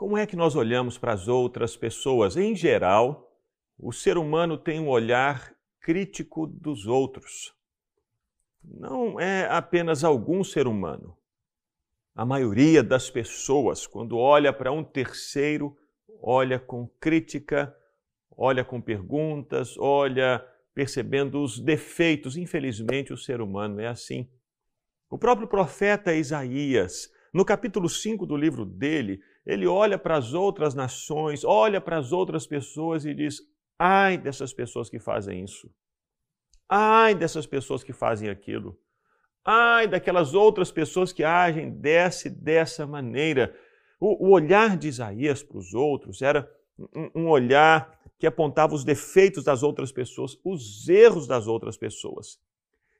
Como 0.00 0.16
é 0.16 0.26
que 0.26 0.34
nós 0.34 0.56
olhamos 0.56 0.96
para 0.96 1.12
as 1.12 1.28
outras 1.28 1.76
pessoas? 1.76 2.34
Em 2.34 2.56
geral, 2.56 3.30
o 3.78 3.92
ser 3.92 4.16
humano 4.16 4.56
tem 4.56 4.80
um 4.80 4.88
olhar 4.88 5.54
crítico 5.78 6.46
dos 6.46 6.86
outros. 6.86 7.54
Não 8.64 9.20
é 9.20 9.46
apenas 9.50 10.02
algum 10.02 10.42
ser 10.42 10.66
humano. 10.66 11.18
A 12.14 12.24
maioria 12.24 12.82
das 12.82 13.10
pessoas, 13.10 13.86
quando 13.86 14.16
olha 14.16 14.54
para 14.54 14.72
um 14.72 14.82
terceiro, 14.82 15.76
olha 16.22 16.58
com 16.58 16.88
crítica, 16.98 17.76
olha 18.34 18.64
com 18.64 18.80
perguntas, 18.80 19.76
olha 19.76 20.42
percebendo 20.74 21.42
os 21.42 21.60
defeitos. 21.60 22.38
Infelizmente, 22.38 23.12
o 23.12 23.18
ser 23.18 23.42
humano 23.42 23.78
é 23.78 23.86
assim. 23.86 24.26
O 25.10 25.18
próprio 25.18 25.46
profeta 25.46 26.14
Isaías, 26.14 27.12
no 27.34 27.44
capítulo 27.44 27.86
5 27.86 28.24
do 28.24 28.34
livro 28.34 28.64
dele, 28.64 29.20
ele 29.50 29.66
olha 29.66 29.98
para 29.98 30.16
as 30.16 30.32
outras 30.32 30.74
nações, 30.74 31.44
olha 31.44 31.80
para 31.80 31.98
as 31.98 32.12
outras 32.12 32.46
pessoas 32.46 33.04
e 33.04 33.12
diz: 33.12 33.40
ai 33.76 34.16
dessas 34.16 34.52
pessoas 34.52 34.88
que 34.88 35.00
fazem 35.00 35.42
isso. 35.42 35.68
Ai 36.68 37.16
dessas 37.16 37.46
pessoas 37.46 37.82
que 37.82 37.92
fazem 37.92 38.28
aquilo. 38.28 38.78
Ai 39.44 39.88
daquelas 39.88 40.34
outras 40.34 40.70
pessoas 40.70 41.12
que 41.12 41.24
agem 41.24 41.68
dessa 41.68 42.28
e 42.28 42.30
dessa 42.30 42.86
maneira. 42.86 43.52
O, 43.98 44.28
o 44.28 44.30
olhar 44.30 44.76
de 44.76 44.86
Isaías 44.86 45.42
para 45.42 45.58
os 45.58 45.74
outros 45.74 46.22
era 46.22 46.48
um, 46.94 47.22
um 47.22 47.28
olhar 47.28 47.98
que 48.20 48.28
apontava 48.28 48.72
os 48.72 48.84
defeitos 48.84 49.42
das 49.42 49.64
outras 49.64 49.90
pessoas, 49.90 50.38
os 50.44 50.88
erros 50.88 51.26
das 51.26 51.48
outras 51.48 51.76
pessoas. 51.76 52.38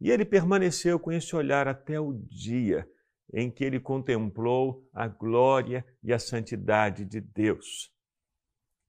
E 0.00 0.10
ele 0.10 0.24
permaneceu 0.24 0.98
com 0.98 1.12
esse 1.12 1.36
olhar 1.36 1.68
até 1.68 2.00
o 2.00 2.12
dia 2.12 2.88
em 3.32 3.50
que 3.50 3.64
ele 3.64 3.80
contemplou 3.80 4.86
a 4.92 5.08
glória 5.08 5.84
e 6.02 6.12
a 6.12 6.18
santidade 6.18 7.04
de 7.04 7.20
Deus. 7.20 7.90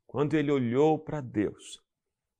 Quando 0.05 0.35
ele 0.35 0.51
olhou 0.51 0.99
para 0.99 1.21
Deus 1.21 1.81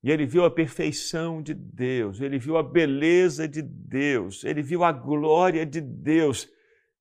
e 0.04 0.12
ele 0.12 0.26
viu 0.26 0.44
a 0.44 0.52
perfeição 0.52 1.42
de 1.42 1.54
Deus, 1.54 2.20
ele 2.20 2.38
viu 2.38 2.58
a 2.58 2.64
beleza 2.64 3.48
de 3.48 3.62
Deus, 3.62 4.44
ele 4.44 4.62
viu 4.62 4.84
a 4.84 4.92
glória 4.92 5.66
de 5.66 5.80
Deus, 5.80 6.50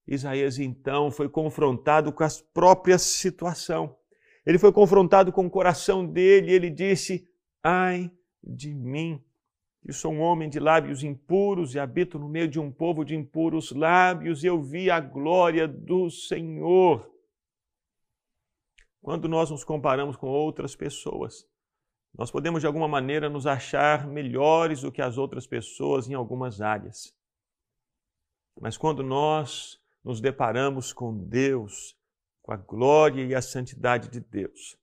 Isaías 0.07 0.59
então 0.59 1.11
foi 1.11 1.29
confrontado 1.29 2.13
com 2.13 2.25
a 2.25 2.29
própria 2.53 2.99
situação. 2.99 3.97
Ele 4.45 4.59
foi 4.59 4.73
confrontado 4.73 5.33
com 5.33 5.47
o 5.47 5.51
coração 5.51 6.05
dele 6.07 6.51
e 6.51 6.55
ele 6.55 6.71
disse: 6.71 7.29
Ai 7.63 8.11
de 8.43 8.75
mim, 8.75 9.23
eu 9.85 9.93
sou 9.93 10.13
um 10.13 10.21
homem 10.21 10.49
de 10.49 10.61
lábios 10.61 11.03
impuros 11.03 11.75
e 11.75 11.79
habito 11.81 12.17
no 12.17 12.29
meio 12.29 12.47
de 12.47 12.61
um 12.61 12.71
povo 12.71 13.05
de 13.05 13.17
impuros 13.17 13.73
lábios, 13.73 14.45
e 14.45 14.47
eu 14.47 14.63
vi 14.63 14.89
a 14.89 15.01
glória 15.01 15.67
do 15.67 16.09
Senhor. 16.09 17.11
Quando 19.01 19.29
nós 19.29 19.51
nos 19.51 19.65
comparamos 19.65 20.17
com 20.17 20.29
outras 20.29 20.77
pessoas, 20.77 21.45
nós 22.17 22.31
podemos 22.31 22.61
de 22.61 22.67
alguma 22.67 22.87
maneira 22.87 23.29
nos 23.29 23.45
achar 23.45 24.07
melhores 24.07 24.83
do 24.83 24.93
que 24.93 25.03
as 25.03 25.19
outras 25.19 25.49
pessoas 25.49 26.09
em 26.09 26.15
algumas 26.15 26.61
áreas. 26.61 27.13
Mas 28.61 28.77
quando 28.77 29.03
nós 29.03 29.81
nos 30.05 30.21
deparamos 30.21 30.93
com 30.93 31.17
Deus, 31.27 31.97
com 32.41 32.53
a 32.53 32.57
glória 32.57 33.25
e 33.25 33.35
a 33.35 33.43
santidade 33.43 34.09
de 34.09 34.21
Deus, 34.21 34.79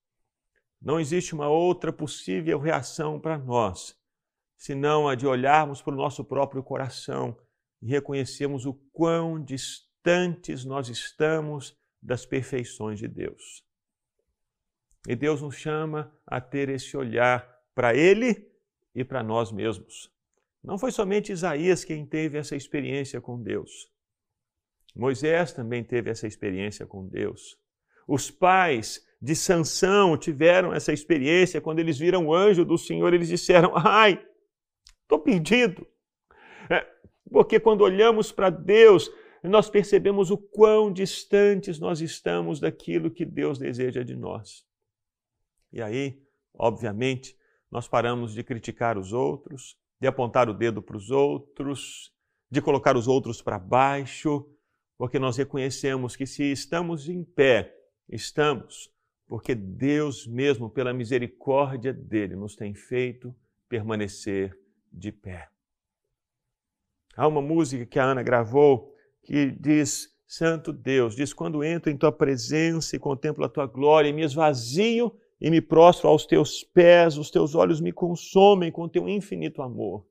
não 0.81 1.00
existe 1.00 1.34
uma 1.34 1.47
outra 1.47 1.94
possível 1.94 2.59
reação 2.59 3.17
para 3.17 3.38
nós 3.38 3.98
senão 4.59 5.07
a 5.07 5.15
de 5.15 5.25
olharmos 5.25 5.81
para 5.81 5.93
o 5.93 5.97
nosso 5.97 6.23
próprio 6.23 6.61
coração 6.61 7.35
e 7.81 7.88
reconhecermos 7.88 8.66
o 8.66 8.73
quão 8.91 9.41
distantes 9.41 10.66
nós 10.66 10.89
estamos 10.89 11.79
das 12.01 12.25
perfeições 12.25 12.99
de 12.99 13.07
Deus. 13.07 13.66
E 15.07 15.16
Deus 15.16 15.41
nos 15.41 15.55
chama 15.55 16.13
a 16.27 16.41
ter 16.41 16.67
esse 16.67 16.97
olhar 16.97 17.49
para 17.73 17.95
Ele 17.95 18.51
e 18.93 19.05
para 19.05 19.23
nós 19.23 19.49
mesmos. 19.49 20.11
Não 20.61 20.78
foi 20.78 20.91
somente 20.91 21.31
Isaías 21.31 21.85
quem 21.85 22.05
teve 22.05 22.38
essa 22.38 22.53
experiência 22.53 23.22
com 23.22 23.41
Deus. 23.41 23.89
Moisés 24.94 25.53
também 25.53 25.85
teve 25.85 26.09
essa 26.09 26.28
experiência 26.28 26.85
com 26.85 27.07
Deus. 27.07 27.57
Os 28.05 28.29
pais 28.29 29.07
de 29.22 29.35
Sansão 29.35 30.17
tiveram 30.17 30.73
essa 30.73 30.91
experiência 30.91 31.61
quando 31.61 31.79
eles 31.79 31.97
viram 31.97 32.28
o 32.28 32.34
anjo 32.34 32.66
do 32.66 32.78
Senhor, 32.78 33.13
eles 33.13 33.29
disseram: 33.29 33.72
"Ai, 33.75 34.22
Estou 35.09 35.18
perdido. 35.18 35.88
É, 36.70 36.86
porque 37.31 37.59
quando 37.59 37.81
olhamos 37.81 38.31
para 38.31 38.52
Deus, 38.52 39.09
nós 39.42 39.68
percebemos 39.68 40.30
o 40.30 40.38
quão 40.38 40.94
distantes 40.94 41.80
nós 41.80 42.00
estamos 42.00 42.59
daquilo 42.59 43.09
que 43.09 43.25
Deus 43.25 43.58
deseja 43.58 44.03
de 44.03 44.16
nós. 44.16 44.64
E 45.74 45.81
aí, 45.81 46.22
obviamente, 46.53 47.36
nós 47.72 47.88
paramos 47.88 48.36
de 48.36 48.44
criticar 48.44 49.00
os 49.00 49.12
outros, 49.12 49.75
de 50.00 50.08
apontar 50.08 50.47
o 50.47 50.53
dedo 50.53 50.80
para 50.80 50.97
os 50.97 51.09
outros, 51.09 52.14
de 52.50 52.62
colocar 52.62 52.96
os 52.96 53.08
outros 53.08 53.41
para 53.41 53.58
baixo, 53.58 54.47
porque 54.96 55.18
nós 55.18 55.38
reconhecemos 55.38 56.16
que 56.16 56.28
se 56.28 56.52
estamos 56.52 57.09
em 57.09 57.24
pé, 57.24 57.76
estamos 58.08 58.94
porque 59.30 59.53
Deus 59.53 60.26
mesmo, 60.26 60.72
pela 60.72 60.91
misericórdia 60.91 61.94
dele, 61.94 62.36
nos 62.36 62.56
tem 62.56 62.74
feito 62.74 63.34
permanecer 63.70 64.59
de 64.91 65.11
pé. 65.11 65.47
Há 67.16 67.27
uma 67.27 67.41
música 67.41 67.85
que 67.85 68.00
a 68.00 68.05
Ana 68.05 68.23
gravou 68.23 68.95
que 69.23 69.51
diz: 69.51 70.09
Santo 70.27 70.72
Deus, 70.72 71.16
diz: 71.16 71.33
quando 71.33 71.63
entro 71.63 71.91
em 71.91 71.97
tua 71.97 72.11
presença 72.11 72.95
e 72.95 72.99
contemplo 72.99 73.44
a 73.44 73.49
tua 73.49 73.66
glória, 73.66 74.13
me 74.13 74.23
esvazio 74.23 75.11
e 75.41 75.49
me 75.49 75.61
prostro 75.61 76.07
aos 76.07 76.25
teus 76.25 76.63
pés, 76.63 77.17
os 77.17 77.31
teus 77.31 77.55
olhos 77.55 77.79
me 77.79 77.91
consomem 77.91 78.72
com 78.72 78.88
teu 78.88 79.07
infinito 79.07 79.61
amor. 79.61 80.05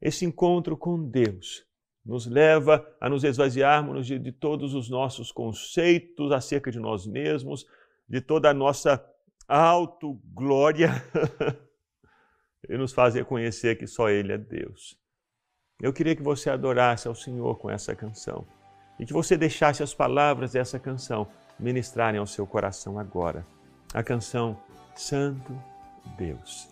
Esse 0.00 0.24
encontro 0.24 0.76
com 0.76 1.02
Deus 1.08 1.64
nos 2.04 2.26
leva 2.26 2.84
a 3.00 3.08
nos 3.08 3.22
esvaziarmos 3.22 4.06
de, 4.06 4.18
de 4.18 4.32
todos 4.32 4.74
os 4.74 4.90
nossos 4.90 5.30
conceitos 5.30 6.32
acerca 6.32 6.70
de 6.70 6.80
nós 6.80 7.06
mesmos, 7.06 7.64
de 8.08 8.20
toda 8.20 8.50
a 8.50 8.54
nossa 8.54 9.04
autoglória. 9.46 10.90
e 12.68 12.76
nos 12.76 12.92
faz 12.92 13.14
reconhecer 13.14 13.76
que 13.76 13.86
só 13.86 14.08
Ele 14.08 14.32
é 14.32 14.38
Deus. 14.38 14.96
Eu 15.80 15.92
queria 15.92 16.14
que 16.14 16.22
você 16.22 16.48
adorasse 16.48 17.08
ao 17.08 17.14
Senhor 17.14 17.58
com 17.58 17.70
essa 17.70 17.94
canção 17.94 18.46
e 18.98 19.06
que 19.06 19.12
você 19.12 19.36
deixasse 19.36 19.82
as 19.82 19.94
palavras 19.94 20.52
dessa 20.52 20.78
canção 20.78 21.26
ministrarem 21.58 22.20
ao 22.20 22.26
seu 22.26 22.46
coração 22.46 22.98
agora. 22.98 23.44
A 23.92 24.02
canção 24.02 24.56
Santo 24.94 25.52
Deus. 26.16 26.68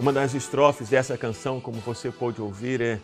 Uma 0.00 0.14
das 0.14 0.32
estrofes 0.32 0.88
dessa 0.88 1.18
canção, 1.18 1.60
como 1.60 1.78
você 1.78 2.10
pôde 2.10 2.40
ouvir, 2.40 2.80
é 2.80 2.98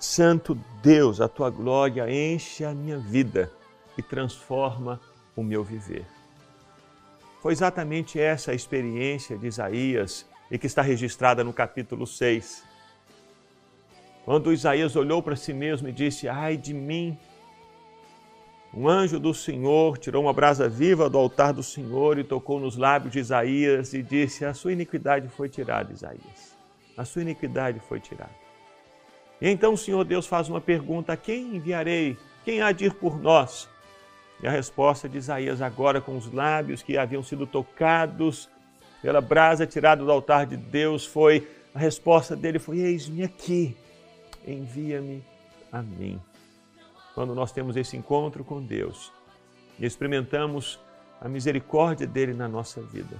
Santo 0.00 0.58
Deus, 0.82 1.20
a 1.20 1.28
tua 1.28 1.50
glória 1.50 2.10
enche 2.10 2.64
a 2.64 2.72
minha 2.72 2.96
vida 2.96 3.52
e 3.98 4.02
transforma 4.02 4.98
o 5.36 5.42
meu 5.42 5.62
viver. 5.62 6.06
Foi 7.42 7.52
exatamente 7.52 8.18
essa 8.18 8.50
a 8.50 8.54
experiência 8.54 9.36
de 9.36 9.46
Isaías 9.46 10.24
e 10.50 10.56
que 10.56 10.66
está 10.66 10.80
registrada 10.80 11.44
no 11.44 11.52
capítulo 11.52 12.06
6. 12.06 12.64
Quando 14.24 14.54
Isaías 14.54 14.96
olhou 14.96 15.22
para 15.22 15.36
si 15.36 15.52
mesmo 15.52 15.86
e 15.86 15.92
disse: 15.92 16.28
Ai 16.28 16.56
de 16.56 16.72
mim! 16.72 17.18
Um 18.74 18.88
anjo 18.88 19.20
do 19.20 19.34
Senhor 19.34 19.98
tirou 19.98 20.22
uma 20.22 20.32
brasa 20.32 20.66
viva 20.66 21.10
do 21.10 21.18
altar 21.18 21.52
do 21.52 21.62
Senhor 21.62 22.18
e 22.18 22.24
tocou 22.24 22.58
nos 22.58 22.74
lábios 22.74 23.12
de 23.12 23.18
Isaías 23.18 23.92
e 23.92 24.02
disse: 24.02 24.46
A 24.46 24.54
sua 24.54 24.72
iniquidade 24.72 25.28
foi 25.28 25.50
tirada, 25.50 25.92
Isaías. 25.92 26.56
A 26.96 27.04
sua 27.04 27.20
iniquidade 27.20 27.80
foi 27.80 28.00
tirada. 28.00 28.30
E 29.40 29.48
então 29.48 29.74
o 29.74 29.76
Senhor 29.76 30.02
Deus 30.04 30.26
faz 30.26 30.48
uma 30.48 30.60
pergunta: 30.60 31.12
a 31.12 31.16
quem 31.18 31.56
enviarei? 31.56 32.16
Quem 32.46 32.62
há 32.62 32.72
de 32.72 32.86
ir 32.86 32.94
por 32.94 33.20
nós? 33.20 33.68
E 34.42 34.46
a 34.46 34.50
resposta 34.50 35.06
de 35.06 35.18
Isaías, 35.18 35.60
agora 35.60 36.00
com 36.00 36.16
os 36.16 36.32
lábios 36.32 36.82
que 36.82 36.96
haviam 36.96 37.22
sido 37.22 37.46
tocados 37.46 38.48
pela 39.02 39.20
brasa 39.20 39.66
tirada 39.66 40.02
do 40.02 40.10
altar 40.10 40.46
de 40.46 40.56
Deus, 40.56 41.04
foi 41.04 41.46
a 41.74 41.78
resposta 41.78 42.34
dele 42.34 42.58
foi: 42.58 42.78
Eis-me 42.78 43.22
aqui, 43.22 43.76
envia-me 44.46 45.22
a 45.70 45.82
mim. 45.82 46.18
Quando 47.14 47.34
nós 47.34 47.52
temos 47.52 47.76
esse 47.76 47.96
encontro 47.96 48.44
com 48.44 48.62
Deus 48.62 49.12
e 49.78 49.84
experimentamos 49.84 50.80
a 51.20 51.28
misericórdia 51.28 52.06
dele 52.06 52.32
na 52.32 52.48
nossa 52.48 52.80
vida, 52.80 53.16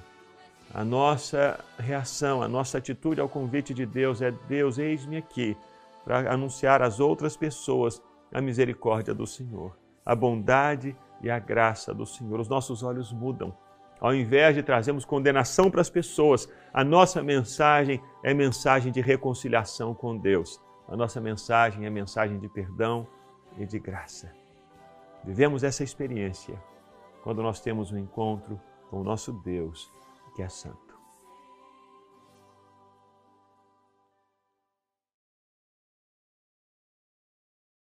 a 0.75 0.85
nossa 0.85 1.63
reação, 1.79 2.43
a 2.43 2.49
nossa 2.49 2.79
atitude 2.79 3.21
ao 3.21 3.29
convite 3.29 3.75
de 3.75 3.85
Deus 3.85 4.23
é: 4.23 4.31
Deus, 4.49 4.79
eis-me 4.79 5.19
aqui 5.19 5.57
para 6.05 6.33
anunciar 6.33 6.83
às 6.83 6.99
outras 6.99 7.37
pessoas 7.37 8.03
a 8.33 8.41
misericórdia 8.41 9.13
do 9.13 9.27
Senhor, 9.27 9.77
a 10.05 10.15
bondade 10.15 10.97
e 11.21 11.31
a 11.31 11.39
graça 11.39 11.93
do 11.93 12.07
Senhor. 12.07 12.41
Os 12.41 12.49
nossos 12.49 12.83
olhos 12.83 13.13
mudam. 13.13 13.55
Ao 14.01 14.13
invés 14.13 14.57
de 14.57 14.63
trazermos 14.65 15.05
condenação 15.05 15.71
para 15.71 15.81
as 15.81 15.91
pessoas, 15.91 16.49
a 16.73 16.83
nossa 16.83 17.23
mensagem 17.23 18.03
é 18.25 18.35
mensagem 18.35 18.91
de 18.91 19.01
reconciliação 19.01 19.95
com 19.95 20.17
Deus. 20.17 20.61
A 20.89 20.97
nossa 20.97 21.21
mensagem 21.21 21.87
é 21.87 21.91
mensagem 21.91 22.39
de 22.39 22.49
perdão 22.49 23.07
e 23.57 23.67
de 23.67 23.79
graça. 23.79 24.33
Vivemos 25.25 25.63
essa 25.63 25.85
experiência 25.85 26.61
quando 27.23 27.43
nós 27.43 27.61
temos 27.61 27.93
um 27.93 27.99
encontro 27.99 28.61
com 28.91 29.01
o 29.01 29.05
nosso 29.05 29.33
Deus, 29.33 29.93
que 30.35 30.43
é 30.43 30.49
santo. 30.49 30.92